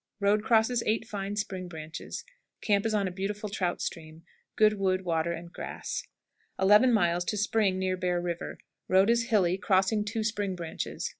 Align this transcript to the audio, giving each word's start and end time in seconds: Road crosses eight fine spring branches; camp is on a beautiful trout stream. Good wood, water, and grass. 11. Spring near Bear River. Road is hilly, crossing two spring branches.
Road 0.19 0.41
crosses 0.43 0.81
eight 0.87 1.07
fine 1.07 1.35
spring 1.35 1.67
branches; 1.67 2.23
camp 2.59 2.87
is 2.87 2.93
on 2.95 3.07
a 3.07 3.11
beautiful 3.11 3.49
trout 3.49 3.79
stream. 3.83 4.23
Good 4.55 4.79
wood, 4.79 5.05
water, 5.05 5.31
and 5.31 5.53
grass. 5.53 6.01
11. 6.59 6.91
Spring 7.37 7.77
near 7.77 7.95
Bear 7.95 8.19
River. 8.19 8.57
Road 8.87 9.11
is 9.11 9.25
hilly, 9.25 9.59
crossing 9.59 10.03
two 10.03 10.23
spring 10.23 10.55
branches. 10.55 11.07